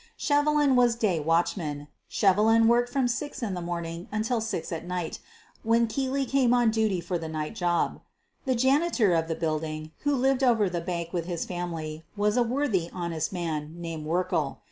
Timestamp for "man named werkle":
13.31-14.57